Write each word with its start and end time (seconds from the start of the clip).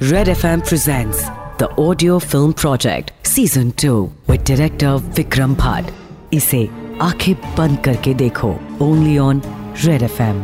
Red 0.00 0.28
FM 0.28 0.60
presents 0.64 1.24
the 1.58 1.68
audio 1.76 2.20
film 2.20 2.52
project 2.52 3.10
season 3.24 3.72
2 3.72 4.08
with 4.28 4.44
director 4.44 4.92
Vikram 5.16 5.56
Bhatt. 5.56 5.90
इसे 6.32 6.60
आँखें 7.02 7.34
बंद 7.56 7.78
करके 7.84 8.14
देखो। 8.14 8.48
Only 8.82 9.16
on 9.18 9.42
red 9.84 10.02
F 10.02 10.22
M 10.22 10.38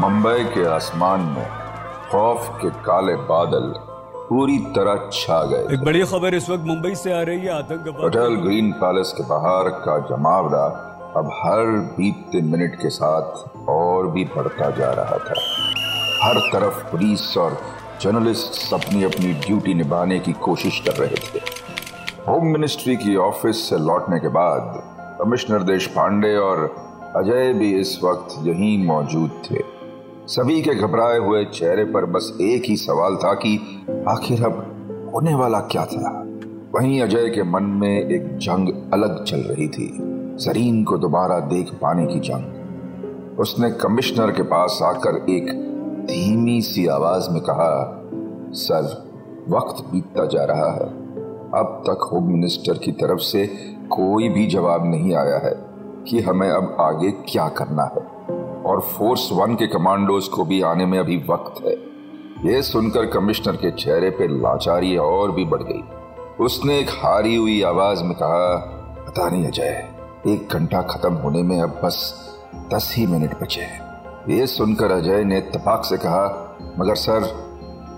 Mumbai 0.00 0.44
के 0.54 0.66
आसमान 0.74 1.20
में 1.34 1.44
खौफ 2.10 2.48
के 2.62 2.70
काले 2.86 3.16
बादल 3.34 3.72
पूरी 4.28 4.58
तरह 4.76 5.08
छा 5.12 5.42
गए 5.52 5.74
एक 5.74 5.84
बड़ी 5.84 6.04
खबर 6.12 6.34
इस 6.34 6.50
वक्त 6.50 6.64
मुंबई 6.66 6.94
से 6.94 7.12
आ 7.12 7.22
रही 7.22 7.40
है 7.40 7.58
आतंकवाद। 7.58 8.02
होटल 8.02 8.42
ग्रीन 8.44 8.72
पैलेस 8.84 9.14
के 9.16 9.28
बाहर 9.28 9.68
का 9.86 9.98
जमावड़ा 10.14 10.66
अब 11.16 11.26
हर 11.26 11.66
बीतते 11.98 12.40
मिनट 12.40 12.74
के 12.74 12.90
साथ 12.90 13.58
और 13.68 14.10
भी 14.10 14.24
बढ़ता 14.24 14.70
जा 14.70 14.90
रहा 14.92 15.18
था। 15.18 15.34
हर 16.22 16.34
तरफ़ 16.52 16.84
पुलिस 16.92 17.38
और 17.38 17.58
जर्नलिस्ट 18.00 18.74
अपनी 18.74 19.02
अपनी 19.02 19.32
ड्यूटी 19.32 19.74
निभाने 19.74 20.18
की 20.18 20.32
कोशिश 20.32 20.80
कर 20.80 20.92
रहे 20.92 21.14
थे। 21.14 21.40
होम 22.28 22.46
मिनिस्ट्री 22.46 22.96
की 22.96 23.16
ऑफ़िस 23.16 23.68
से 23.68 23.78
लौटने 23.78 24.18
के 24.18 24.28
बाद 24.28 24.82
कमिश्नर 25.22 25.62
देश 25.62 25.86
पांडे 25.86 26.36
और 26.36 26.76
अजय 27.16 27.52
भी 27.52 27.80
इस 27.80 28.00
वक्त 28.04 28.46
यहीं 28.46 28.84
मौजूद 28.84 29.30
थे। 29.50 29.58
सभी 30.26 30.62
के 30.62 30.74
घबराए 30.74 31.18
हुए 31.18 31.44
चेहरे 31.44 31.84
पर 31.84 32.04
बस 32.04 32.38
एक 32.40 32.62
ही 32.64 32.76
सवाल 32.76 33.16
था 33.16 33.34
कि 33.34 33.84
आखिर 34.08 34.44
अब 34.44 34.72
होने 35.14 35.34
वाला 35.34 35.60
क्या 35.60 35.84
था? 35.84 36.22
वहीं 36.74 37.02
अजय 37.02 37.28
के 37.28 37.42
मन 37.42 37.62
में 37.62 38.10
एक 38.10 38.38
जंग 38.38 38.92
अलग 38.92 39.24
चल 39.24 39.36
रही 39.36 39.68
थी। 39.68 40.15
जरीन 40.36 40.84
को 40.84 40.98
दोबारा 40.98 41.40
देख 41.40 41.70
पाने 41.74 42.06
की 42.06 42.20
जंग 42.20 42.56
उसने 43.38 43.70
कमिश्नर 43.70 44.30
के 44.30 44.42
पास 44.42 44.80
आकर 44.82 45.26
एक 45.30 45.46
धीमी 46.06 46.62
सी 46.62 46.86
आवाज़ 46.86 47.30
में 47.30 47.40
कहा, 47.40 48.02
सर, 48.52 48.82
वक्त 49.48 49.84
बीतता 49.92 50.24
जा 50.26 50.44
रहा 50.44 50.70
है। 50.70 50.86
अब 51.54 51.82
तक 51.86 52.08
होम 52.12 52.26
मिनिस्टर 52.26 52.78
की 52.78 52.92
तरफ़ 52.92 53.18
से 53.18 53.46
कोई 53.90 54.28
भी 54.28 54.46
जवाब 54.46 54.86
नहीं 54.86 55.14
आया 55.14 55.38
है 55.38 55.64
कि 56.08 56.20
हमें 56.20 56.50
अब 56.50 56.76
आगे 56.80 57.10
क्या 57.10 57.48
करना 57.48 57.82
है। 57.82 58.16
और 58.62 58.80
फोर्स 58.80 59.30
वन 59.32 59.54
के 59.54 59.66
कमांडोज 59.66 60.28
को 60.28 60.44
भी 60.44 60.62
आने 60.62 60.86
में 60.86 60.98
अभी 60.98 61.16
वक्त 61.30 61.66
है। 61.66 61.76
यह 62.52 62.62
सुनकर 62.62 63.06
कमिश्नर 63.06 63.56
के 63.56 63.70
चेहरे 63.70 64.10
पे 64.10 64.28
लाचारी 64.28 64.96
और 64.96 65.32
भी 65.32 65.44
बढ़ 65.44 65.62
गई। 65.62 65.82
उसने 66.40 66.78
एक 66.78 66.88
हारी 66.88 67.36
हुई 67.36 67.62
आवाज़ 67.62 68.04
में 68.04 68.14
कहा, 68.14 68.56
पता 69.06 69.30
नहीं 69.30 69.46
अजय 69.46 69.95
एक 70.26 70.48
घंटा 70.52 70.82
खत्म 70.82 71.14
होने 71.14 71.42
में 71.42 71.62
अब 71.62 71.80
बस 71.84 72.14
दस 72.74 72.94
ही 72.96 73.06
मिनट 73.06 73.40
बचे 73.40 73.60
हैं। 73.60 73.86
ये 74.28 74.46
सुनकर 74.46 74.92
अजय 74.92 75.24
ने 75.24 75.40
तपाक 75.40 75.84
से 75.84 75.96
कहा, 75.96 76.56
मगर 76.78 76.94
सर, 76.94 77.22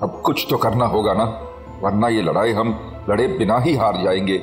अब 0.02 0.22
कुछ 0.24 0.46
तो 0.50 0.56
करना 0.56 0.84
होगा 0.84 1.12
ना, 1.12 1.24
वरना 1.82 2.08
ये 2.08 2.22
लड़ाई 2.22 2.52
हम 2.52 2.80
लड़े 3.10 3.26
बिना 3.28 3.58
ही 3.58 3.76
हार 3.76 4.02
जाएँगे। 4.02 4.38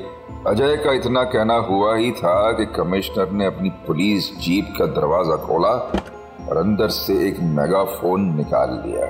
अजय 0.47 0.77
का 0.77 0.91
इतना 0.91 1.23
कहना 1.23 1.53
हुआ 1.53 1.95
ही 1.95 2.11
था 2.11 2.51
कि 2.51 2.65
कमिश्नर 2.65 3.31
ने 3.31 3.45
अपनी 3.45 3.69
पुलिस 3.69 4.39
जीप 4.39 4.75
का 4.79 4.85
दरवाज़ा 4.85 5.35
खोला 5.35 5.73
और 6.49 6.57
अंदर 6.57 6.89
से 6.89 7.27
एक 7.27 7.39
मेगाफोन 7.39 8.35
निकाल 8.35 8.83
लिया। 8.85 9.07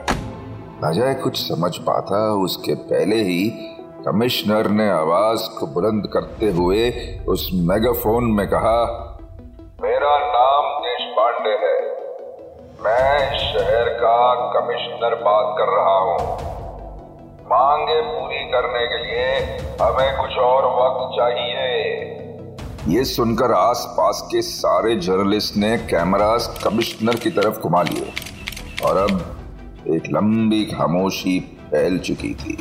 अजय 0.89 1.13
कुछ 1.13 1.49
समझ 1.49 1.77
पाता, 1.77 2.33
उसके 2.33 2.75
पहले 2.75 3.23
ही 3.23 3.53
कमिश्नर 4.05 4.67
ने 4.69 4.89
आवाज़ 4.89 5.43
को 5.59 5.67
बुलंद 5.67 6.07
करते 6.13 6.49
हुए 6.49 6.89
उस 7.27 7.49
मेगाफोन 7.53 8.25
में 8.31 8.47
कहा, 8.47 8.81
मेरा 9.83 10.11
नाम 10.25 10.67
देश 10.79 11.05
पांडे 11.15 11.53
है। 11.63 11.77
मैं 12.83 13.37
शहर 13.37 13.89
का 13.93 14.17
कमिश्नर 14.51 15.15
बात 15.15 15.55
कर 15.57 15.71
रहा 15.77 15.95
हूँ। 15.99 16.19
मांगे 17.45 18.01
पूरी 18.01 18.43
करने 18.51 18.85
के 18.87 19.01
लिए 19.03 19.25
हमें 19.81 20.17
कुछ 20.17 20.37
और 20.37 20.67
वक्त 20.75 21.17
चाहिए। 21.17 22.93
ये 22.97 23.03
सुनकर 23.05 23.51
आसपास 23.51 24.21
के 24.31 24.41
सारे 24.41 24.95
जर्नलिस्ट 24.95 25.57
ने 25.57 25.77
कैमरास 25.77 26.61
कमिश्नर 26.63 27.15
की 27.15 27.29
तरफ़ 27.29 27.59
घुमा 27.59 27.81
लिए 27.81 28.13
और 28.85 28.97
अब 28.97 29.19
एक 29.87 30.03
लंबी 30.13 30.63
खामोशी 30.65 31.39
फैल 31.71 31.99
चुकी 31.99 32.33
थी। 32.35 32.57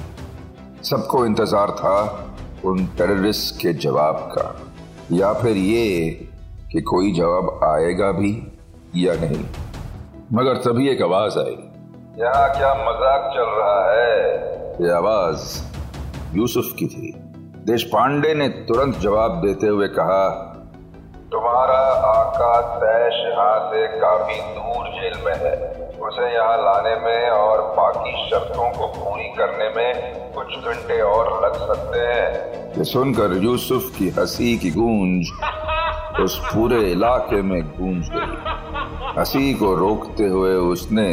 सबको 0.84 1.26
इंतज़ार 1.26 1.70
था 1.70 2.28
उन 2.64 2.86
टेररिस्ट 2.86 3.60
के 3.60 3.72
जवाब 3.72 4.16
का। 4.38 4.60
या 5.12 5.32
फिर 5.32 5.56
ये 5.56 6.10
कि 6.72 6.80
कोई 6.80 7.12
जवाब 7.12 7.60
आएगा 7.64 8.12
भी 8.12 8.52
या 8.96 9.14
नहीं। 9.14 9.44
मगर 10.32 10.56
तभी 10.56 10.88
एक 10.88 11.02
आवाज़ 11.02 11.38
आई। 11.38 11.56
यहाँ 12.18 12.48
क्या 12.56 12.74
मज़ाक 12.74 13.30
चल 13.34 13.50
रहा 13.58 13.90
है? 13.90 14.32
ये 14.82 14.90
आवाज़ 14.90 15.62
यूसुफ 16.36 16.74
की 16.78 16.86
थी। 16.86 17.12
देश 17.66 17.82
पांडे 17.82 18.34
ने 18.34 18.48
तुरंत 18.48 18.96
जवाब 18.96 19.40
देते 19.46 19.66
हुए 19.66 19.88
कहा 19.88 20.43
यहाँ 23.34 23.70
से 23.70 23.86
काफ़ी 24.00 24.34
दूर 24.56 24.88
जेल 24.88 25.14
में 25.24 25.34
है। 25.36 25.54
उसे 26.00 26.26
यहाँ 26.34 26.56
लाने 26.56 26.94
में 26.96 27.30
और 27.30 27.62
बाकी 27.76 28.12
शर्तों 28.30 28.68
को 28.70 28.86
पूरी 28.88 29.28
करने 29.38 29.68
में 29.76 30.32
कुछ 30.34 30.54
घंटे 30.64 31.00
और 31.00 31.30
लग 31.44 31.56
सकते 31.66 31.98
हैं। 31.98 32.28
ये 32.78 32.84
सुनकर 32.84 33.36
यूसुफ 33.44 33.90
की 33.98 34.08
हँसी 34.10 34.56
की 34.58 34.70
गूंज 34.70 35.32
उस 36.20 36.38
पूरे 36.44 36.80
इलाके 36.90 37.40
में 37.42 37.60
गूंज 37.70 38.10
गई। 38.12 39.18
हँसी 39.18 39.54
को 39.54 39.74
रोकते 39.74 40.26
हुए 40.26 40.54
उसने 40.72 41.08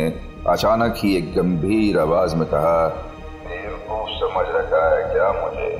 अचानक 0.47 0.93
ही 0.97 1.15
एक 1.17 1.33
गंभीर 1.35 1.99
आवाज़ 1.99 2.35
में 2.35 2.47
कहा 2.49 2.77
बेवकूफ़ 3.47 4.13
समझ 4.19 4.45
रखा 4.55 4.83
है 4.89 5.01
क्या 5.13 5.31
मुझे? 5.41 5.71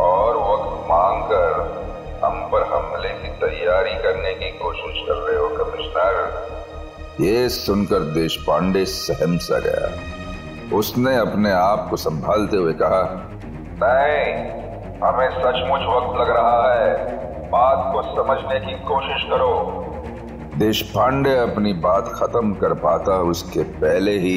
और 0.00 0.36
वक्त 0.48 0.88
मांगकर 0.90 1.76
हम 2.24 2.40
पर 2.52 2.62
हमले 2.66 3.08
की 3.20 3.28
तैयारी 3.40 3.94
करने 4.02 4.32
की 4.34 4.50
कोशिश 4.58 4.97
ये 7.20 7.48
सुनकर 7.48 8.00
देश 8.14 8.36
पांडे 8.36 8.84
सहम 8.84 9.36
सा 9.38 9.58
गया। 9.58 9.88
उसने 10.76 11.16
अपने 11.16 11.52
आप 11.52 11.86
को 11.90 11.96
संभालते 11.96 12.56
हुए 12.56 12.72
कहा, 12.72 13.00
नहीं, 13.82 14.28
हमें 15.02 15.30
सचमुच 15.30 15.80
वक्त 15.86 16.20
लग 16.20 16.30
रहा 16.36 16.74
है। 16.74 16.92
बात 17.50 17.92
को 17.92 18.02
समझने 18.14 18.60
की 18.60 18.74
कोशिश 18.84 19.24
करो। 19.30 19.50
देश 20.58 20.82
पांडे 20.82 21.36
अपनी 21.38 21.72
बात 21.72 22.12
खत्म 22.14 22.52
कर 22.54 22.74
पाता 22.74 23.18
उसके 23.30 23.62
पहले 23.80 24.18
ही 24.18 24.36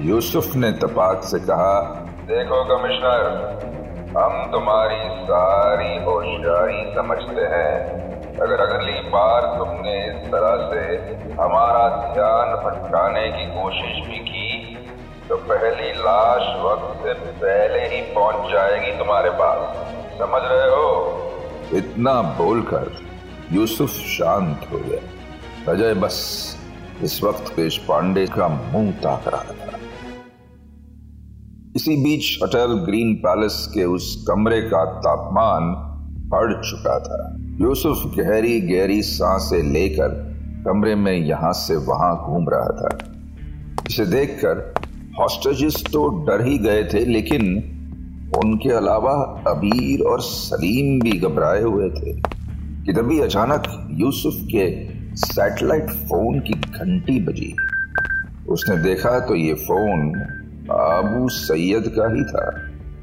यूसुफ 0.00 0.56
ने 0.56 0.72
तपाक 0.72 1.22
से 1.22 1.38
कहा, 1.40 1.80
देखो 2.26 2.62
कमिश्नर 2.64 3.85
हम 4.16 4.50
तुम्हारी 4.52 5.00
सारी 5.24 6.04
होशियारी 6.04 6.94
समझते 6.94 7.42
हैं। 7.42 8.36
अगर 8.40 8.60
अगली 8.60 9.00
बार 9.10 9.42
तुमने 9.58 9.94
इस 10.06 10.30
तरह 10.32 10.56
से 10.70 10.84
हमारा 11.42 11.88
ध्यान 12.14 12.54
भटकाने 12.64 13.26
की 13.28 13.46
कोशिश 13.46 14.06
भी 14.08 14.18
की 14.18 14.76
तो 15.28 15.36
पहली 15.36 15.92
लाश 15.92 16.48
वक्त 16.62 17.02
से 17.02 17.14
पहले 17.14 17.84
ही 17.86 18.00
पहुँच 18.14 18.52
जाएगी 18.52 18.98
तुम्हारे 18.98 19.30
पास। 19.30 19.76
समझ 20.18 20.42
रहे 20.44 20.68
हो? 20.70 20.90
इतना 21.74 22.22
बोलकर 22.22 22.92
यूसुफ 23.52 23.90
शांत 23.90 24.68
हो 24.72 24.78
गया। 24.78 25.72
अजय 25.72 25.94
बस 25.94 26.18
इस 27.02 27.22
वक्त 27.24 27.56
देश 27.56 27.78
पांडे 27.78 28.26
का 28.26 28.48
मुँह 28.48 28.92
ताक 28.92 29.28
रहा 29.28 29.42
था। 29.42 29.75
इसी 31.76 31.96
बीच 31.96 32.42
अटल 32.42 32.72
ग्रीन 32.84 33.14
पैलेस 33.14 33.56
के 33.74 33.84
उस 33.84 34.04
कमरे 34.28 34.60
का 34.60 34.84
तापमान 35.00 35.64
बढ़ 36.28 36.52
चुका 36.62 36.98
था। 36.98 37.18
यूसुफ 37.60 38.04
गहरी 38.16 38.60
गहरी 38.60 39.00
साँसें 39.02 39.62
लेकर 39.62 40.14
कमरे 40.66 40.94
में 40.94 41.12
यहाँ 41.12 41.52
से 41.52 41.76
वहाँ 41.88 42.14
घूम 42.26 42.48
रहा 42.48 42.70
था। 42.78 42.88
इसे 43.90 44.06
देखकर 44.06 44.62
हॉस्टेजेस 45.18 45.82
तो 45.92 46.08
डर 46.24 46.44
ही 46.46 46.56
गए 46.58 46.84
थे, 46.84 47.04
लेकिन 47.04 47.42
उनके 48.36 48.72
अलावा 48.72 49.12
अबीर 49.48 50.02
और 50.02 50.20
सलीम 50.20 50.98
भी 51.00 51.18
घबराए 51.20 51.62
हुए 51.62 51.90
थे 51.90 52.12
कि 52.86 52.92
तभी 52.92 53.20
अचानक 53.20 53.62
यूसुफ 54.00 54.40
के 54.46 54.66
सैटेलाइट 55.16 55.90
फ़ोन 56.08 56.40
की 56.40 56.54
घंटी 56.54 57.20
बजी। 57.24 57.54
उसने 58.48 58.76
देखा 58.82 59.18
तो 59.20 59.34
ये 59.34 59.54
फ़ोन 59.54 60.10
आबू 60.72 61.28
सैयद 61.28 61.84
का 61.88 62.08
ही 62.14 62.24
था। 62.24 62.46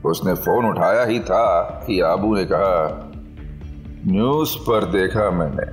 उसने 0.09 0.33
फ़ोन 0.33 0.65
उठाया 0.65 1.03
ही 1.03 1.19
था 1.19 1.61
कि 1.87 1.99
आबू 2.01 2.35
ने 2.35 2.45
कहा, 2.45 3.09
न्यूज़ 4.07 4.57
पर 4.57 4.85
देखा 4.85 5.29
मैंने। 5.31 5.71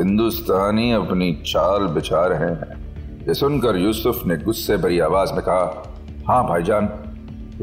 हिंदुस्तानी 0.00 0.92
अपनी 0.92 1.32
चाल 1.46 1.86
बिछा 1.86 2.26
रहे 2.26 2.50
हैं। 2.50 2.80
ये 3.26 3.34
सुनकर 3.34 3.76
यूसुफ 3.76 4.26
ने 4.26 4.36
गुस्से 4.36 4.76
भरी 4.76 4.98
आवाज़ 4.98 5.32
में 5.32 5.42
कहा 5.42 5.82
हाँ 6.28 6.42
भाईजान, 6.48 6.88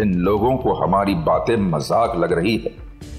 इन 0.02 0.14
लोगों 0.14 0.56
को 0.58 0.74
हमारी 0.74 1.16
बातें 1.16 1.56
मज़ाक 1.58 2.16
लग 2.16 2.34
रही 2.34 2.58
है। 2.58 2.72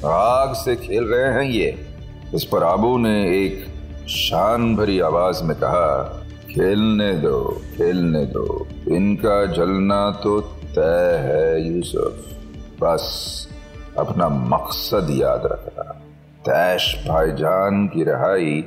आग 0.05 0.55
से 0.55 0.77
खेल 0.77 1.05
रहे 1.05 1.33
हैं 1.33 1.51
ये। 1.51 1.87
इस 2.35 2.45
पर 2.45 2.63
आबू 2.63 2.97
ने 2.99 3.45
एक 3.45 3.67
शान 4.09 4.77
भरी 4.77 5.01
आवाज़ 5.01 5.45
में 5.45 5.57
कहा 5.57 6.27
खेलने 6.55 7.13
दो 7.13 7.63
खेलने 7.77 8.27
दो। 8.27 8.67
इनका 8.89 9.47
जलना 9.47 10.11
तो 10.11 10.41
तय 10.41 11.21
है, 11.25 11.77
यूसुफ। 11.77 12.33
बस 12.81 13.05
अपना 13.99 14.29
मकसद 14.29 15.07
याद 15.11 15.43
रखना। 15.47 15.83
तैश 16.41 17.05
भाईजान 17.09 17.87
की 17.87 18.05
रहाई 18.05 18.65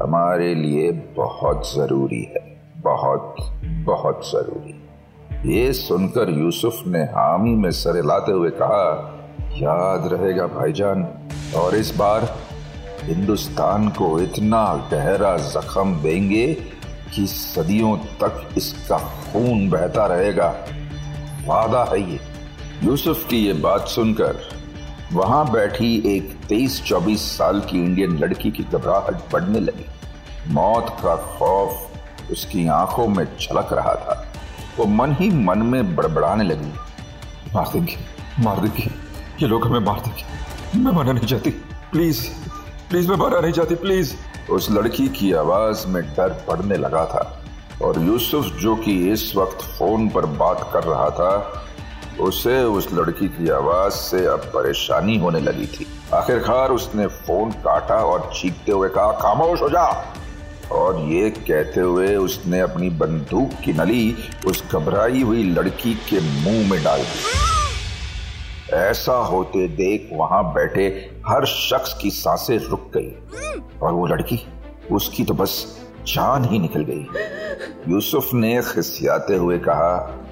हमारे 0.00 0.54
लिए 0.54 0.92
बहुत 0.92 1.74
ज़रूरी 1.74 2.22
है। 2.22 2.60
बहुत 2.76 3.34
बहुत 3.64 4.30
ज़रूरी। 4.32 4.82
ये 5.56 5.72
सुनकर 5.72 6.30
यूसुफ 6.30 6.82
ने 6.86 7.02
हामी 7.02 7.50
में 7.50 7.70
सर 7.70 8.04
लाते 8.04 8.32
हुए 8.32 8.50
कहा, 8.50 9.12
याद 9.52 10.08
रहेगा 10.12 10.46
भाईजान, 10.46 11.08
और 11.56 11.74
इस 11.74 11.96
बार 11.96 12.36
हिंदुस्तान 13.02 13.88
को 13.88 14.20
इतना 14.20 14.88
गहरा 14.92 15.36
जख्म 15.36 16.02
देंगे 16.02 16.75
कि 17.16 17.26
सदियों 17.26 17.96
तक 17.96 18.48
इसका 18.56 18.98
खून 18.98 19.70
बहता 19.70 20.06
रहेगा। 20.06 20.66
वादा 21.46 21.84
है 21.84 22.10
ये। 22.10 22.20
यूसुफ 22.84 23.28
की 23.28 23.36
ये 23.36 23.52
बात 23.52 23.88
सुनकर 23.88 24.48
वहाँ 25.12 25.50
बैठी 25.52 26.16
एक 26.16 26.38
तेईस 26.48 26.82
चौबीस 26.82 27.38
साल 27.38 27.60
की 27.60 27.84
इंडियन 27.84 28.18
लड़की 28.18 28.50
की 28.50 28.62
घबराहट 28.62 29.32
बढ़ने 29.32 29.60
लगी। 29.60 29.86
मौत 30.48 30.96
का 31.02 31.16
खौफ 31.16 31.90
उसकी 32.30 32.66
आँखों 32.66 33.08
में 33.08 33.26
छलक 33.40 33.68
रहा 33.72 33.94
था। 33.94 34.32
वो 34.78 34.84
मन 34.84 35.12
ही 35.12 35.30
मन 35.30 35.58
में 35.58 35.96
बड़बड़ाने 35.96 36.44
लगी। 36.44 36.72
मार 37.54 37.68
देंगे 37.72 37.96
मार 38.38 38.60
देंगे। 38.60 38.90
ये 39.42 39.46
लोग 39.46 39.66
हमें 39.66 39.80
मार 39.80 40.00
देंगे। 40.00 40.24
मैं 40.78 40.92
मरना 40.92 41.12
नहीं 41.12 41.26
चाहती। 41.26 41.50
प्लीज़ 41.92 42.28
प्लीज़ 42.90 43.08
मैं 43.08 43.16
मरना 43.16 43.40
नहीं 43.40 43.52
चाहती, 43.52 43.74
प्लीज़। 43.74 44.14
उस 44.50 44.70
लड़की 44.70 45.08
की 45.08 45.32
आवाज़ 45.32 45.86
में 45.86 46.02
डर 46.02 46.44
पड़ने 46.48 46.76
लगा 46.76 47.04
था 47.04 47.42
और 47.82 48.00
यूसुफ, 48.02 48.44
जो 48.44 48.76
कि 48.76 49.12
इस 49.12 49.32
वक्त 49.36 49.60
फ़ोन 49.60 50.08
पर 50.08 50.26
बात 50.26 50.70
कर 50.72 50.84
रहा 50.84 51.10
था, 51.10 51.62
उसे 52.20 52.62
उस 52.64 52.88
लड़की 52.92 53.28
की 53.28 53.48
आवाज़ 53.48 53.92
से 53.92 54.26
अब 54.26 54.38
परेशानी 54.38 55.18
होने 55.18 55.40
लगी 55.40 55.66
थी। 55.66 55.86
आखिरकार 56.14 56.70
उसने 56.70 57.06
फ़ोन 57.06 57.50
काटा 57.50 57.94
और 57.94 58.30
चीखते 58.34 58.72
हुए 58.72 58.88
कहा, 58.88 59.12
खामोश 59.12 59.62
हो 59.62 59.68
जा! 59.68 60.12
और 60.72 61.00
ये 61.00 61.30
कहते 61.30 61.80
हुए 61.80 62.16
उसने 62.16 62.60
अपनी 62.60 62.90
बंदूक 62.90 63.50
की 63.64 63.72
नली 63.72 64.16
उस 64.46 64.64
घबराई 64.72 65.22
हुई 65.22 65.42
लड़की 65.42 65.94
के 65.94 66.20
मुँह 66.20 66.70
में 66.70 66.82
डाल 66.82 67.00
दी। 67.00 67.45
ऐसा 68.72 69.12
होते 69.12 69.68
देख 69.68 70.08
वहाँ 70.12 70.52
बैठे 70.54 71.10
हर 71.26 71.44
शख्स 71.44 71.94
की 71.94 72.10
साँसें 72.10 72.58
रुक 72.58 72.90
गई। 72.96 73.14
और 73.82 73.92
वो 73.92 74.06
लड़की, 74.06 74.46
उसकी 74.92 75.24
तो 75.24 75.34
बस 75.34 75.82
जान 76.06 76.44
ही 76.44 76.58
निकल 76.58 76.84
गई। 76.84 77.06
यूसुफ 77.88 78.34
ने 78.34 78.62
खिसियाते 78.62 79.36
हुए 79.36 79.58
कहा, 79.58 80.22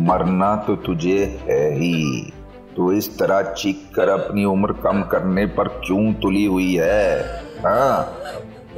मरना 0.00 0.56
तो 0.56 0.76
तुझे 0.76 1.40
है 1.48 1.74
ही। 1.74 2.32
तू 2.76 2.92
इस 2.92 3.18
तरह 3.18 3.42
चीख 3.42 3.90
कर 3.96 4.08
अपनी 4.08 4.44
उम्र 4.44 4.72
कम 4.72 5.02
करने 5.02 5.46
पर 5.46 5.68
क्यों 5.68 6.12
तुली 6.12 6.44
हुई 6.44 6.74
है? 6.74 7.22
हाँ? 7.66 8.16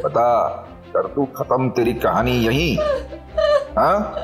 बता, 0.05 0.49
कर 0.97 1.07
तू 1.07 1.25
खत्म 1.25 1.71
तेरी 1.71 1.95
कहानी 1.95 2.33
यही? 2.33 2.77
हाँ? 3.79 4.17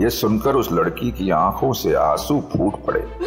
ये 0.00 0.10
सुनकर 0.10 0.54
उस 0.54 0.72
लड़की 0.72 1.10
की 1.10 1.30
आँखों 1.30 1.72
से 1.72 1.94
आँसू 1.94 2.40
फूट 2.40 2.84
पड़े। 2.84 3.21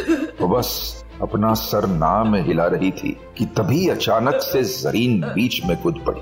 तो 0.46 0.50
बस 0.50 1.06
अपना 1.22 1.54
सर 1.54 1.88
नाम 1.88 2.36
हिला 2.36 2.66
रही 2.66 2.92
थी 2.92 3.18
कि 3.38 3.46
तभी 3.46 3.88
अचानक 3.88 4.36
से 4.36 4.64
जरीन 4.64 5.22
बीच 5.22 5.66
में 5.66 5.82
कूद 5.82 6.04
पड़ी। 6.08 6.22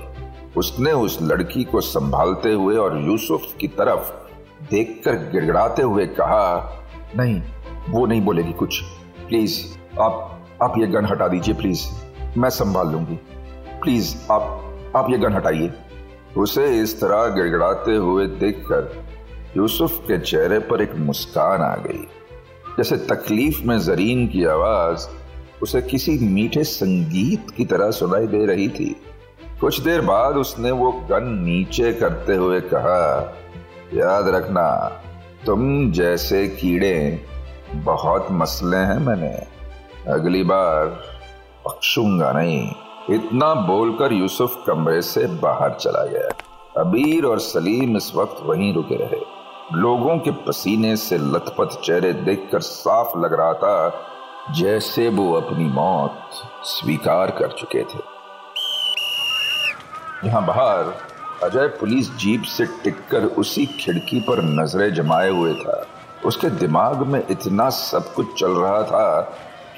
उसने 0.56 0.92
उस 0.92 1.18
लड़की 1.22 1.64
को 1.64 1.80
संभालते 1.80 2.52
हुए 2.52 2.76
और 2.76 3.00
यूसुफ 3.00 3.54
की 3.60 3.68
तरफ़ 3.68 4.12
देखकर 4.70 5.12
गिड़गड़ाते 5.12 5.82
हुए 5.82 6.06
कहा, 6.06 6.72
नहीं, 7.16 7.42
वो 7.88 8.06
नहीं 8.06 8.20
बोलेगी 8.20 8.52
कुछ। 8.52 8.80
प्लीज़, 9.28 9.60
आप 10.00 10.46
आप 10.62 10.74
ये 10.78 10.86
गन 10.86 11.04
हटा 11.04 11.28
दीजिए, 11.28 11.54
प्लीज़। 11.54 11.86
मैं 12.38 12.50
संभाल 12.50 12.88
लूँगी। 12.88 13.20
प्लीज़, 13.82 14.16
आप 14.30 14.74
आप 14.96 15.06
ये 15.10 15.18
गन 15.18 15.32
हटाइए। 15.32 15.72
उसे 16.36 16.80
इस 16.80 17.00
तरह 17.00 17.34
गिड़गड़ाते 17.34 17.96
हुए 17.96 18.26
देखकर 18.26 19.04
यूसुफ 19.56 19.98
के 19.98 20.18
चेहरे 20.18 20.58
पर 20.58 20.82
एक 20.82 20.94
मुस्कान 20.94 21.62
आ 21.62 21.76
गई। 21.76 22.08
जैसे 22.78 22.96
तकलीफ़ 22.96 23.62
में 23.64 23.78
जरीन 23.78 24.26
की 24.28 24.44
आवाज़ 24.44 25.06
उसे 25.62 25.82
किसी 25.82 26.18
मीठे 26.18 26.64
संगीत 26.64 27.50
की 27.50 27.64
तरह 27.64 27.90
सुनाई 27.90 28.26
दे 28.26 28.46
रही 28.46 28.68
थी। 28.68 28.96
कुछ 29.60 29.80
देर 29.80 30.00
बाद 30.00 30.36
उसने 30.36 30.70
वो 30.70 30.92
गन 30.92 31.44
नीचे 31.44 31.92
करते 31.92 32.34
हुए 32.34 32.60
कहा, 32.60 33.34
याद 33.94 34.28
रखना, 34.28 34.92
तुम 35.46 35.92
जैसे 35.92 36.48
कीड़े 36.48 37.24
बहुत 37.74 38.26
मसले 38.30 38.76
हैं 38.76 38.98
मैंने। 38.98 39.54
अगली 40.12 40.42
बार 40.42 40.86
बख्शूँगा 41.66 42.32
नहीं। 42.32 42.72
इतना 43.10 43.54
बोलकर 43.54 44.12
यूसुफ 44.12 44.64
कमरे 44.66 45.02
से 45.02 45.26
बाहर 45.26 45.70
चला 45.70 46.06
गया। 46.06 46.28
अबीर 46.80 47.24
और 47.24 47.38
सलीम 47.38 47.96
इस 47.96 48.12
वक्त 48.14 48.36
वहीं 48.42 48.74
रुके 48.74 48.94
रहे। 48.94 49.33
लोगों 49.72 50.18
के 50.18 50.30
पसीने 50.30 50.96
से 50.96 51.18
लथपथ 51.18 51.80
चेहरे 51.80 52.12
देखकर 52.12 52.60
साफ़ 52.60 53.18
लग 53.18 53.32
रहा 53.32 53.52
था 53.52 54.04
जैसे 54.50 55.08
वो 55.08 55.32
अपनी 55.32 55.64
मौत 55.64 56.18
स्वीकार 56.62 57.30
कर 57.30 57.52
चुके 57.52 57.82
थे। 57.84 57.98
यहाँ 60.28 60.46
बाहर 60.46 60.92
अजय 61.42 61.66
पुलिस 61.68 62.10
जीप 62.16 62.42
से 62.42 62.66
टिककर 62.66 63.24
उसी 63.24 63.66
खिड़की 63.66 64.20
पर 64.20 64.42
नज़रें 64.42 64.94
जमाए 64.94 65.30
हुए 65.30 65.54
था। 65.54 65.86
उसके 66.26 66.50
दिमाग 66.50 67.06
में 67.06 67.22
इतना 67.30 67.70
सब 67.70 68.14
कुछ 68.14 68.40
चल 68.40 68.52
रहा 68.52 68.82
था 68.82 69.20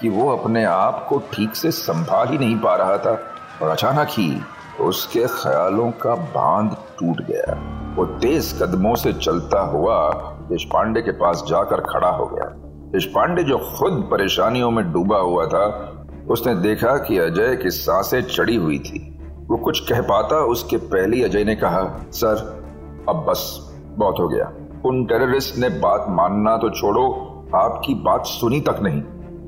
कि 0.01 0.09
वो 0.09 0.37
अपने 0.37 0.65
आप 0.65 1.07
को 1.09 1.19
ठीक 1.33 1.57
से 1.57 1.71
संभाल 1.71 2.29
ही 2.29 2.39
नहीं 2.39 2.59
पा 2.59 2.77
रहा 2.77 2.99
था 2.99 3.19
और 3.63 3.69
अचानक 3.69 4.09
ही 4.11 4.41
उसके 4.81 5.27
ख्यालों 5.27 5.91
का 5.91 6.15
बाँध 6.15 6.77
टूट 6.99 7.27
गया। 7.27 7.66
वो 7.97 8.07
तेज 8.07 8.59
कदमों 8.63 8.95
से 8.95 9.13
चलता 9.13 9.61
हुआ 9.61 10.13
देश 10.49 10.65
पांडे 10.65 11.03
के 11.03 11.11
पास 11.11 11.45
जाकर 11.49 11.81
खड़ा 11.81 12.09
हो 12.09 12.27
गया। 12.27 12.45
देश 12.93 13.05
पांडे 13.05 13.43
जो 13.43 13.59
खुद 13.59 14.09
परेशानियों 14.11 14.71
में 14.71 14.93
डूबा 14.93 15.19
हुआ 15.19 15.47
था, 15.47 15.93
उसने 16.31 16.55
देखा 16.55 16.97
कि 16.97 17.19
अजय 17.19 17.57
की 17.57 17.71
साँसें 17.71 18.23
चढ़ी 18.23 18.57
हुई 18.57 18.79
थी। 18.79 19.19
वो 19.47 19.57
कुछ 19.57 19.89
कह 19.89 20.01
पाता, 20.01 20.37
उसके 20.37 20.77
पहले 20.77 21.25
अजय 21.25 21.45
ने 21.45 21.55
कहा, 21.55 22.07
सर, 22.13 22.65
अब 23.09 23.27
बस 23.29 23.73
बहुत 23.91 24.17
हो 24.21 24.29
गया। 24.29 24.53
उन 24.85 25.05
टेररिस्ट 25.05 25.59
ने 25.59 25.69
बात 25.69 26.07
मानना 26.09 26.57
तो 26.57 26.71
छोड़ो, 26.71 27.07
आपकी 27.55 27.95
बात 27.95 28.27
सुनी 28.27 28.61
तक 28.61 28.81
नहीं। 28.83 29.03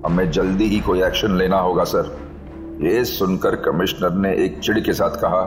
हमें 0.07 0.31
जल्दी 0.31 0.65
ही 0.65 0.81
कोई 0.81 1.03
एक्शन 1.03 1.37
लेना 1.37 1.59
होगा, 1.59 1.85
सर। 1.85 2.19
ये 2.81 3.05
सुनकर 3.05 3.57
कमिश्नर 3.57 4.11
ने 4.11 4.37
एक 4.37 4.59
चिड़ 4.59 4.81
के 4.81 4.93
साथ 4.93 5.11
कहा, 5.11 5.41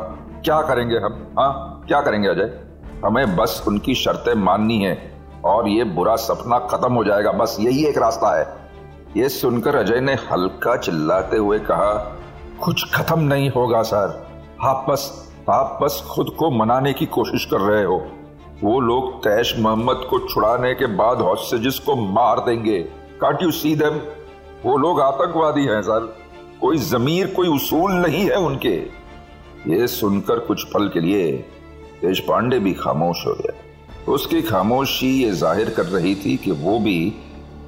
क्या 0.44 0.62
करेंगे 0.62 0.98
हम? 0.98 1.28
हाँ 1.40 1.84
क्या 1.88 2.02
करेंगे 2.02 2.28
अजय? 2.28 2.71
हमें 3.06 3.36
बस 3.36 3.64
उनकी 3.68 3.96
शर्तें 3.96 4.34
माननी 4.36 4.78
है 4.80 4.96
और 5.46 5.68
ये 5.70 5.84
बुरा 5.84 6.16
सपना 6.16 6.60
खत्म 6.68 6.94
हो 6.94 7.04
जाएगा। 7.04 7.32
बस 7.32 7.58
यही 7.60 7.86
एक 7.86 7.98
रास्ता 7.98 8.38
है। 8.40 8.46
ये 9.18 9.30
सुनकर 9.30 9.76
अजय 9.76 10.00
ने 10.00 10.14
हल्का 10.32 10.76
चिल्लाते 10.78 11.38
हुए 11.38 11.60
कहा, 11.60 11.94
कुछ 12.64 12.94
खत्म 12.94 13.20
नहीं 13.20 13.50
होगा 13.50 13.82
सर। 13.82 14.24
आप 14.62 14.86
बस 14.90 15.12
आप 15.50 15.80
बस 15.82 16.04
खुद 16.12 16.30
को 16.40 16.50
मनाने 16.52 16.94
की 16.94 17.06
कोशिश 17.06 17.46
कर 17.46 17.60
रहे 17.60 17.84
हो। 17.84 17.96
वो 18.64 18.80
लोग 18.80 19.18
तैश 19.20 19.56
मोहम्मद 19.60 20.06
को 20.10 20.20
छुड़ाने 20.28 20.74
के 20.74 20.86
बाद 20.96 21.22
हॉस्टेजेस 21.22 21.80
को 21.80 21.96
मार 21.96 22.40
देंगे। 22.40 22.80
कांट 23.22 23.42
यू 23.44 23.52
सी 23.52 23.76
देम 23.76 24.00
वो 24.66 24.78
लोग 24.78 25.02
आतंकवादी 25.02 25.66
हैं, 25.66 25.82
सर। 25.82 26.06
कोई 26.62 26.78
जमीर, 26.78 27.28
कोई 27.28 27.48
उसूल 27.48 27.92
नहीं 27.92 28.26
है 28.30 28.36
उनके। 28.36 28.76
ये 29.68 29.88
सुनकर 29.88 30.40
कुछ 30.40 30.64
पल 30.64 30.88
के 30.90 31.00
लिए 31.00 31.32
देश 32.02 32.20
पांडे 32.20 32.60
भी 32.60 32.74
खामोश 32.74 33.26
हो 33.28 33.34
गया 33.34 33.60
उसकी 34.08 34.42
खामोशी 34.42 35.08
ये 35.14 35.32
ज़ाहिर 35.34 35.70
कर 35.70 35.86
रही 35.88 36.14
थी 36.16 36.36
कि 36.38 36.52
वो 36.60 36.80
भी 36.80 36.98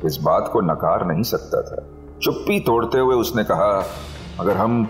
इस 0.06 0.18
बात 0.24 0.50
को 0.54 0.62
नकार 0.62 1.06
नहीं 1.08 1.24
सकता 1.24 1.62
था। 1.62 1.84
चुप्पी 2.24 2.60
तोड़ते 2.60 3.00
हुए 3.00 3.16
उसने 3.16 3.44
कहा, 3.44 3.72
अगर 4.40 4.58
हम 4.58 4.86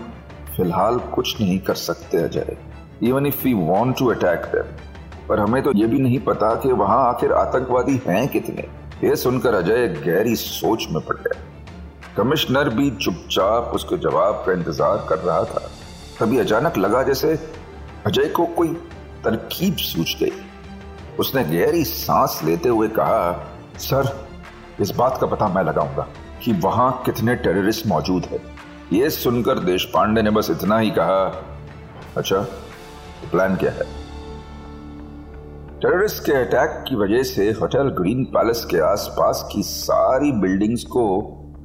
फ़िलहाल 0.56 0.98
कुछ 1.14 1.40
नहीं 1.40 1.58
कर 1.58 1.74
सकते 1.74 2.18
Ajay 2.18 2.56
even 3.02 3.26
if 3.26 3.42
we 3.44 3.52
want 3.56 3.96
to 3.98 4.06
attack 4.10 4.44
them 4.54 5.26
पर 5.28 5.40
हमें 5.40 5.62
तो 5.62 5.72
ये 5.76 5.86
भी 5.86 5.98
नहीं 5.98 6.18
पता 6.22 6.54
कि 6.62 6.72
वहाँ 6.74 6.98
आखिर 7.08 7.32
आतंकवादी 7.32 8.00
हैं 8.06 8.26
कितने। 8.28 8.68
ये 9.04 9.16
सुनकर 9.16 9.54
अजय 9.54 9.86
गहरी 9.98 10.34
सोच 10.36 10.86
में 10.90 11.02
पड़ 11.06 11.16
गया। 11.16 11.40
कमिश्नर 12.16 12.68
भी 12.70 12.90
चुपचाप 12.96 13.70
उसके 13.74 13.96
जवाब 14.00 14.42
का 14.46 14.52
इंतज़ार 14.52 15.06
कर 15.08 15.18
रहा 15.18 15.44
था। 15.44 15.68
तभी 16.20 16.38
अचानक 16.38 16.78
लगा 16.78 17.02
जैसे 17.02 17.38
अजय 18.06 18.28
को 18.28 18.46
कोई 18.56 18.76
तरकीब 19.24 19.76
सूझ 19.76 20.08
गई। 20.22 20.32
उसने 21.18 21.44
गहरी 21.44 21.84
सांस 21.84 22.40
लेते 22.44 22.68
हुए 22.68 22.88
कहा, 22.88 23.32
सर, 23.78 24.26
इस 24.80 24.90
बात 24.90 25.18
का 25.20 25.26
पता 25.26 25.48
मैं 25.48 25.62
लगाऊँगा 25.62 26.06
कि 26.44 26.52
वहाँ 26.60 26.90
कितने 27.06 27.34
टेररिस्ट 27.36 27.86
मौजूद 27.86 28.24
है। 28.24 28.40
ये 28.92 29.10
सुनकर 29.10 29.58
देश 29.58 29.84
पांडे 29.84 30.22
ने 30.22 30.30
बस 30.30 30.50
इतना 30.50 30.78
ही 30.78 30.90
कहा 30.90 31.22
अच्छा 32.16 32.36
तो 32.36 33.30
प्लान 33.30 33.56
क्या 33.56 33.70
है? 33.70 33.84
टेररिस्ट 35.80 36.22
के 36.26 36.32
अटैक 36.32 36.84
की 36.88 36.96
वजह 36.96 37.22
से 37.22 37.50
होटल 37.52 37.88
ग्रीन 37.98 38.24
पैलेस 38.24 38.64
के 38.64 38.78
आसपास 38.82 39.48
की 39.52 39.62
सारी 39.62 40.32
बिल्डिंग्स 40.32 40.84
को 40.84 41.06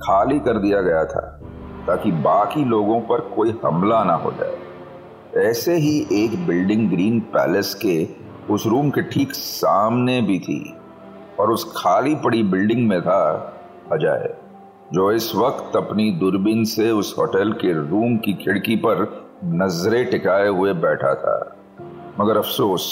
खाली 0.01 0.39
कर 0.39 0.58
दिया 0.58 0.82
गया 0.82 1.04
था, 1.06 1.22
ताकि 1.88 2.12
बाकी 2.12 2.63
लोगों 2.66 3.00
पर 3.01 3.22
कोई 3.36 3.54
हमला 3.66 4.04
ना 4.04 4.13
हो 4.16 4.32
जाए। 4.32 4.58
ऐसे 5.38 5.75
ही 5.75 6.07
एक 6.12 6.48
बिल्डिंग 6.48 6.89
ग्रीन 6.89 7.19
पैलेस 7.19 7.74
के 7.74 8.07
उस 8.53 8.65
रूम 8.67 8.89
के 8.89 9.01
ठीक 9.01 9.31
सामने 9.31 10.21
भी 10.21 10.39
थी 10.39 10.75
और 11.39 11.51
उस 11.51 11.74
खाली 11.77 12.15
पड़ी 12.15 12.43
बिल्डिंग 12.43 12.88
में 12.88 13.01
था 13.01 13.36
अजय, 13.91 14.36
जो 14.93 15.12
इस 15.12 15.36
वक्त 15.36 15.75
अपनी 15.75 16.12
दूरबीन 16.12 16.63
से 16.63 16.91
उस 16.91 17.15
होटल 17.17 17.51
के 17.51 17.74
रूम 17.89 18.17
की 18.17 18.33
खिड़की 18.33 18.75
पर 18.75 19.27
नज़रें 19.45 20.12
टिकाए 20.12 20.48
हुए 20.48 20.74
बैठा 20.74 21.13
था। 21.15 21.57
मगर 22.19 22.38
अफसोस, 22.38 22.86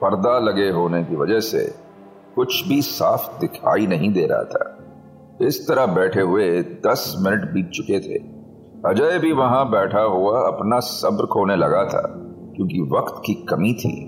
पर्दा 0.00 0.38
लगे 0.38 0.70
होने 0.70 1.04
की 1.04 1.16
वजह 1.16 1.40
से 1.40 1.74
कुछ 2.34 2.68
भी 2.68 2.82
साफ़ 2.82 3.40
दिखाई 3.40 3.86
नहीं 3.86 4.12
दे 4.12 4.26
रहा 4.26 4.44
था। 4.44 4.78
इस 5.42 5.68
तरह 5.68 5.86
बैठे 5.86 6.20
हुए 6.20 6.62
दस 6.62 7.16
मिनट 7.20 7.50
बीत 7.50 7.70
चुके 7.70 8.00
थे। 8.00 8.39
अजय 8.86 9.18
भी 9.18 9.32
वहाँ 9.32 9.70
बैठा 9.70 10.00
हुआ 10.00 10.40
अपना 10.40 10.78
सब्र 10.80 11.26
खोने 11.26 11.56
लगा 11.56 11.84
था, 11.84 12.00
क्योंकि 12.56 12.80
वक्त 12.80 13.22
की 13.26 13.34
कमी 13.34 13.72
थी, 13.72 14.06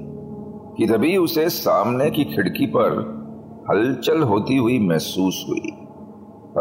कि 0.76 0.86
तभी 0.86 1.16
उसे 1.16 1.48
सामने 1.48 2.10
की 2.10 2.24
खिड़की 2.24 2.66
पर 2.66 2.94
हलचल 3.70 4.22
होती 4.22 4.56
हुई 4.56 4.78
महसूस 4.78 5.46
हुई। 5.48 5.70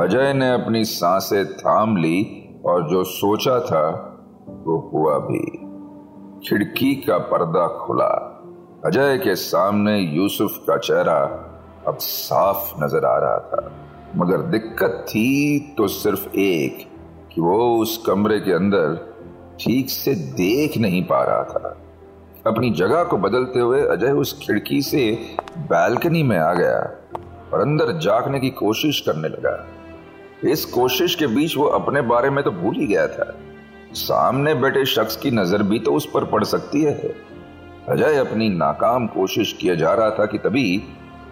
अजय 0.04 0.34
ने 0.34 0.52
अपनी 0.52 0.84
साँसें 0.84 1.54
थाम 1.54 1.98
ली, 1.98 2.38
और 2.66 2.90
जो 2.90 3.04
सोचा 3.04 3.60
था, 3.60 3.90
वो 4.48 4.90
हुआ 4.94 5.18
भी। 5.18 5.40
खिड़की 6.50 6.96
का 6.96 7.18
पर्दा 7.18 7.68
खुला। 7.68 8.28
अजय 8.86 9.18
के 9.18 9.36
सामने 9.36 10.00
यूसुफ 10.00 10.52
का 10.68 10.78
चेहरा 10.78 11.20
अब 11.88 11.98
साफ़ 11.98 12.84
नज़र 12.84 13.06
आ 13.06 13.18
रहा 13.18 13.40
था, 13.40 13.72
मगर 14.16 14.38
दिक्कत 14.38 15.06
थी 15.10 15.60
तो 15.78 15.88
सिर्फ़ 15.88 16.30
एक 16.36 16.91
कि 17.32 17.42
वो 17.42 17.58
उस 17.78 17.98
कमरे 18.06 18.40
के 18.40 18.54
अंदर 18.54 18.96
ठीक 19.62 19.90
से 19.90 20.16
देख 20.16 20.78
नहीं 20.78 21.04
पा 21.04 21.24
रहा 21.24 21.44
था। 21.44 21.78
अपनी 22.48 22.70
जगह 22.72 23.04
को 23.04 23.18
बदलते 23.18 23.60
हुए 23.60 23.82
अजय 23.88 24.12
उस 24.18 24.34
खिड़की 24.42 24.82
से 24.82 25.04
बालकनी 25.70 26.24
में 26.24 26.38
आ 26.38 26.54
गया 26.54 26.80
और 27.54 27.62
अंदर 27.62 27.92
जागने 28.00 28.40
की 28.40 28.50
कोशिश 28.58 29.00
करने 29.00 29.28
लगा। 29.28 29.56
इस 30.52 30.66
कोशिश 30.66 31.16
के 31.16 31.28
बीच 31.28 31.58
वो 31.58 31.66
अपने 31.70 32.02
बारे 32.04 32.30
में 32.30 32.44
तो 32.44 32.52
भूल 32.52 32.76
ही 32.76 32.88
गया 32.88 33.08
था। 33.08 33.34
सामने 33.96 34.54
बैठे 34.56 34.86
शख्स 34.86 35.16
की 35.16 35.32
नज़र 35.32 35.64
भी 35.64 35.80
तो 35.80 35.94
उस 35.94 36.10
पर 36.14 36.26
पड़ 36.26 36.44
सकती 36.44 36.82
है। 36.82 37.14
अजय 37.90 38.18
अपनी 38.18 38.50
नाकाम 38.50 39.08
कोशिश 39.08 39.54
किया 39.54 39.76
जा 39.76 39.94
रहा 39.94 40.10
था 40.10 40.26
कि 40.26 40.38
तभी 40.38 40.66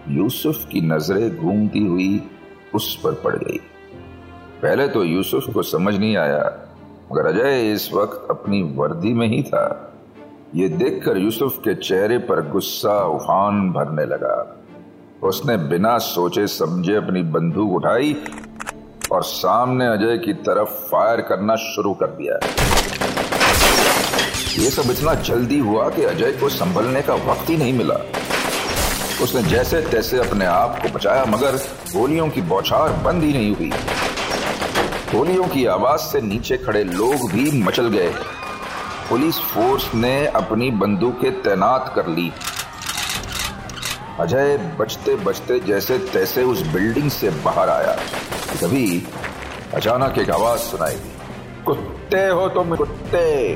यूसुफ 0.08 0.64
की 0.64 0.80
नज़रें 0.80 1.36
घूमती 1.36 1.84
हुई 1.86 2.22
उस 2.74 2.94
पर 3.04 3.14
पड़ 3.24 3.34
गई। 3.36 3.60
पहले 4.62 4.86
तो 4.88 5.02
यूसुफ 5.04 5.44
को 5.54 5.62
समझ 5.62 5.94
नहीं 5.94 6.16
आया, 6.16 6.40
मगर 7.12 7.26
अजय 7.26 7.72
इस 7.72 7.88
वक्त 7.92 8.26
अपनी 8.30 8.62
वर्दी 8.76 9.12
में 9.12 9.26
ही 9.28 9.42
था। 9.42 9.92
ये 10.54 10.68
देखकर 10.68 11.18
यूसुफ 11.18 11.56
के 11.58 11.74
चेहरे 11.74 12.18
पर 12.18 12.40
गुस्सा 12.50 12.96
उफान 13.08 13.70
भरने 13.72 14.04
लगा। 14.04 14.36
उसने 15.22 15.56
बिना 15.68 15.96
सोचे 15.98 16.46
समझे 16.46 16.94
अपनी 16.94 17.22
बंदूक 17.32 17.72
उठाई 17.72 18.14
और 19.12 19.22
सामने 19.22 19.86
अजय 19.86 20.18
की 20.18 20.32
तरफ़ 20.42 20.68
फायर 20.90 21.20
करना 21.20 21.56
शुरू 21.56 21.94
कर 21.94 22.10
दिया। 22.10 22.38
ये 24.58 24.70
सब 24.70 24.90
इतना 24.90 25.14
जल्दी 25.22 25.58
हुआ 25.58 25.88
कि 25.88 26.04
अजय 26.04 26.32
को 26.32 26.48
संभलने 26.48 27.02
का 27.02 27.14
वक्त 27.14 27.50
ही 27.50 27.56
नहीं 27.56 27.72
मिला। 27.72 27.98
उसने 29.22 29.42
जैसे 29.42 29.80
तैसे 29.82 30.18
अपने 30.18 30.44
आप 30.44 30.78
को 30.82 30.88
बचाया, 30.88 31.24
मगर 31.24 31.56
गोलियों 31.92 32.28
की 32.28 32.42
बौछार 32.42 32.92
बंद 33.04 33.22
ही 33.22 33.32
नहीं 33.32 33.54
हुई। 33.54 33.72
गोलियों 35.14 35.44
की 35.44 35.66
आवाज़ 35.66 36.00
से 36.00 36.20
नीचे 36.20 36.56
खड़े 36.56 36.84
लोग 36.84 37.30
भी 37.32 37.62
मचल 37.62 37.88
गए। 37.88 38.14
पुलिस 39.08 39.38
फोर्स 39.38 39.94
ने 39.94 40.26
अपनी 40.26 40.70
बंदूकें 40.70 41.42
तैनात 41.42 41.92
कर 41.96 42.06
ली। 42.06 42.32
अजय 44.20 44.76
बचते 44.80 45.14
बचते 45.14 45.60
जैसे 45.60 45.98
तैसे 45.98 46.42
उस 46.42 46.66
बिल्डिंग 46.66 47.10
से 47.10 47.30
बाहर 47.30 47.68
आया। 47.68 47.96
तभी 48.62 49.06
अचानक 49.74 50.18
एक 50.18 50.30
आवाज़ 50.30 50.60
सुनाई 50.60 50.94
दी। 50.94 51.10
कुत्ते 51.64 52.26
हो 52.26 52.48
तुम 52.48 52.76
कुत्ते! 52.76 53.50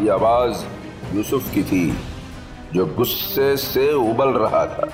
ये 0.00 0.08
आवाज़ 0.08 0.64
यूसुफ 1.16 1.54
की 1.54 1.62
थी, 1.62 1.98
जो 2.74 2.86
गुस्से 2.86 3.56
से 3.56 3.92
उबल 3.92 4.28
रहा 4.28 4.66
था। 4.66 4.88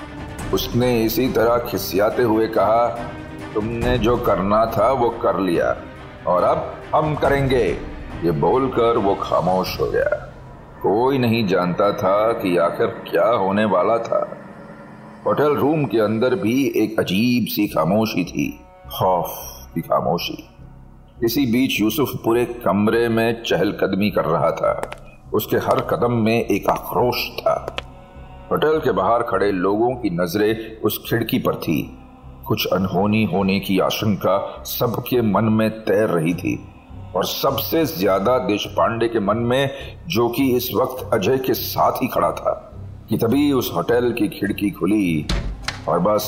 उसने 0.53 1.03
इसी 1.03 1.27
तरह 1.27 1.57
खिसियाते 1.57 2.23
हुए 2.23 2.47
कहा, 2.47 2.87
तुमने 3.53 3.97
जो 3.97 4.17
करना 4.17 4.65
था 4.65 4.91
वो 4.91 5.09
कर 5.09 5.39
लिया। 5.39 5.77
और 6.27 6.43
अब 6.43 6.73
हम 6.95 7.15
करेंगे। 7.15 7.77
ये 8.23 8.31
बोलकर 8.31 8.97
वो 8.97 9.15
खामोश 9.15 9.79
हो 9.79 9.85
गया। 9.85 10.27
कोई 10.81 11.17
नहीं 11.17 11.47
जानता 11.47 11.91
था 11.91 12.33
कि 12.33 12.57
आखिर 12.57 12.87
क्या 12.87 13.27
होने 13.27 13.65
वाला 13.65 13.97
था। 13.97 14.37
होटल 15.25 15.55
रूम 15.55 15.85
के 15.85 15.99
अंदर 15.99 16.35
भी 16.35 16.73
एक 16.75 16.99
अजीब 16.99 17.45
सी 17.47 17.67
खामोशी 17.67 18.23
थी। 18.23 18.59
खौफ 18.99 19.29
की 19.75 19.81
खामोशी। 19.81 20.49
इसी 21.23 21.45
बीच 21.45 21.81
यूसुफ 21.81 22.09
पूरे 22.25 22.45
कमरे 22.45 23.09
में 23.09 23.43
चहलकदमी 23.43 24.11
कर 24.11 24.25
रहा 24.25 24.51
था। 24.51 24.91
उसके 25.33 25.57
हर 25.57 25.81
कदम 25.81 26.11
में 26.11 26.45
एक 26.45 26.69
आक्रोश 26.69 27.29
था। 27.39 27.75
होटल 28.51 28.79
के 28.79 28.91
बाहर 28.91 29.23
खड़े 29.23 29.51
लोगों 29.51 29.95
की 29.95 30.09
नज़रें 30.09 30.81
उस 30.81 31.03
खिड़की 31.09 31.39
पर 31.39 31.55
थी। 31.55 32.00
कुछ 32.47 32.65
अनहोनी 32.67 33.23
होने 33.23 33.59
की 33.59 33.79
आशंका 33.79 34.63
सबके 34.65 35.21
मन 35.21 35.43
में 35.43 35.69
तैर 35.69 36.09
रही 36.09 36.33
थी। 36.33 36.59
और 37.15 37.25
सबसे 37.25 37.85
ज़्यादा 37.85 38.37
देश 38.37 38.65
पांडे 38.65 39.07
के 39.07 39.19
मन 39.19 39.37
में, 39.37 39.69
जो 40.07 40.29
कि 40.29 40.55
इस 40.55 40.69
वक्त 40.75 41.09
अजय 41.13 41.37
के 41.37 41.53
साथ 41.53 41.91
ही 41.91 42.07
खड़ा 42.07 42.31
था, 42.31 42.53
कि 43.09 43.17
तभी 43.17 43.51
उस 43.51 43.71
होटल 43.75 44.11
की 44.11 44.27
खिड़की 44.27 44.69
खुली 44.69 45.27
और 45.87 45.99
बस 45.99 46.27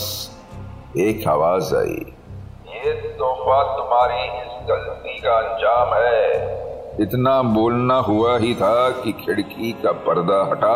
एक 0.98 1.27
आवाज़ 1.27 1.75
आई। 1.75 2.03
ये 2.75 2.93
तोहफा 2.93 3.62
तुम्हारी 3.77 4.24
इस 4.39 4.67
गलती 4.70 5.20
का 5.20 5.38
अंजाम 5.38 5.93
है। 5.93 7.03
इतना 7.03 7.41
बोलना 7.41 7.96
हुआ 7.96 8.38
ही 8.38 8.53
था 8.55 8.89
कि 8.89 9.12
खिड़की 9.12 9.72
का 9.74 9.91
पर्दा 9.91 10.41
हटा 10.51 10.75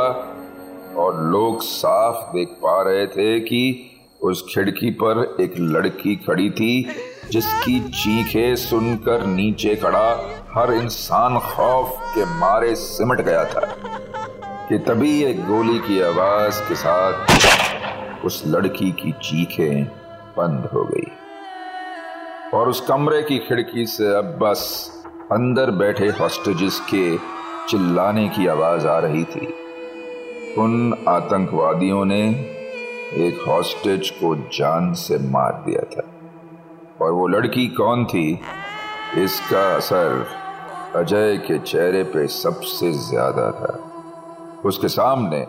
और 1.01 1.21
लोग 1.23 1.61
साफ़ 1.61 2.31
देख 2.35 2.57
पा 2.63 2.81
रहे 2.81 3.07
थे 3.07 3.39
कि 3.39 3.61
उस 4.21 4.43
खिड़की 4.53 4.89
पर 4.91 5.37
एक 5.41 5.53
लड़की 5.59 6.15
खड़ी 6.15 6.49
थी, 6.49 6.89
जिसकी 7.31 7.79
चीखें 7.79 8.55
सुनकर 8.55 9.25
नीचे 9.25 9.75
खड़ा 9.75 10.33
हर 10.53 10.73
इंसान 10.73 11.39
खौफ 11.39 11.97
के 12.15 12.25
मारे 12.25 12.75
सिमट 12.75 13.21
गया 13.21 13.45
था, 13.45 13.61
कि 14.69 14.77
तभी 14.77 15.23
एक 15.23 15.45
गोली 15.45 15.79
की 15.79 16.01
आवाज़ 16.01 16.61
के 16.61 16.75
साथ 16.75 18.25
उस 18.25 18.43
लड़की 18.47 18.91
की 18.91 19.11
चीखें 19.11 19.83
बंद 20.37 20.69
हो 20.73 20.83
गई। 20.83 21.11
और 22.53 22.69
उस 22.69 22.81
कमरे 22.81 23.21
की 23.21 23.37
खिड़की 23.37 23.85
से 23.85 24.15
अब 24.15 24.37
बस 24.41 24.91
अंदर 25.31 25.71
बैठे 25.71 26.07
हॉस्टेजिस 26.07 26.79
के 26.79 27.17
चिल्लाने 27.69 28.29
की 28.29 28.47
आवाज़ 28.47 28.87
आ 28.87 28.99
रही 28.99 29.23
थी। 29.23 29.47
उन 30.57 31.05
आतंकवादियों 31.07 32.05
ने 32.05 32.56
एक 33.13 33.43
हॉस्टेज 33.47 34.09
को 34.09 34.35
जान 34.35 34.93
से 34.93 35.17
मार 35.17 35.63
दिया 35.65 35.81
था। 35.81 36.07
और 37.01 37.11
वो 37.11 37.27
लड़की 37.27 37.67
कौन 37.67 38.05
थी? 38.05 38.39
इसका 39.17 39.75
असर 39.75 40.25
अजय 40.95 41.37
के 41.37 41.59
चेहरे 41.59 42.03
पे 42.03 42.27
सबसे 42.27 42.91
ज़्यादा 42.91 43.51
था। 43.51 43.73
उसके 44.65 44.87
सामने 44.87 45.39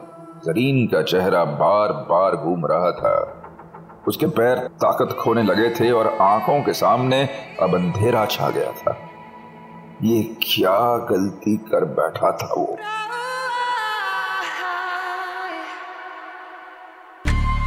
जरीन 0.45 0.87
का 0.87 1.03
चेहरा 1.03 1.45
बार 1.45 1.93
बार 1.93 2.37
घूम 2.37 2.67
रहा 2.67 2.91
था। 2.91 3.35
उसके 4.09 4.27
पैर 4.27 4.59
ताकत 4.59 5.17
खोने 5.21 5.43
लगे 5.43 5.71
थे 5.71 5.91
और 5.91 6.17
आँखों 6.21 6.63
के 6.63 6.73
सामने 6.73 7.29
अब 7.61 7.75
अंधेरा 7.75 8.25
छा 8.27 8.51
गया 8.51 8.73
था। 8.73 8.97
ये 10.03 10.23
क्या 10.23 10.97
गलती 10.97 11.57
कर 11.57 11.85
बैठा 11.85 12.31
था 12.33 12.55
वो? 12.55 12.77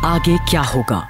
आगे 0.05 0.37
क्या 0.37 0.61
होगा? 0.61 1.07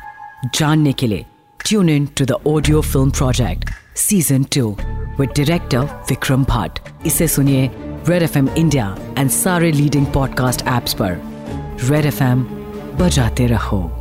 जानने 0.55 0.93
के 0.93 1.07
लिए 1.07 1.25
tune 1.65 1.89
in 1.89 2.05
to 2.05 2.25
the 2.25 2.31
audio 2.31 2.81
film 2.81 3.11
project 3.11 3.69
season 3.95 4.43
two 4.43 4.77
with 5.19 5.29
director 5.29 5.79
Vikram 5.79 6.43
Bhatt 6.43 6.79
इसे 7.05 7.27
सुनिए 7.27 7.71
रेड 8.09 8.23
एफएम 8.23 8.49
इंडिया 8.57 8.97
एंड 9.17 9.29
सारे 9.29 9.71
लीडिंग 9.71 10.05
पॉडकास्ट 10.05 10.67
एप्स 10.67 10.93
पर। 10.93 11.17
रेड 11.83 12.05
एफएम 12.05 12.43
बजाते 12.99 13.47
रहो। 13.47 14.00